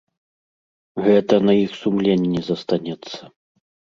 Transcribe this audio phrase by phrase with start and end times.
[1.07, 3.21] Гэта на іх сумленні застанецца.